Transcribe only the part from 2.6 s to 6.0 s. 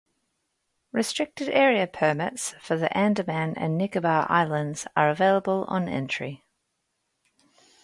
the Andaman and Nicobar Islands are available on